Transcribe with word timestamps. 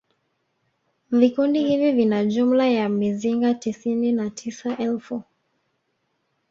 Vikundi 1.11 1.63
hivi 1.63 1.91
vina 1.91 2.25
jumla 2.25 2.67
ya 2.67 2.89
mizinga 2.89 3.53
tisini 3.53 4.11
na 4.11 4.29
tisa 4.29 4.77
elfu 4.77 5.23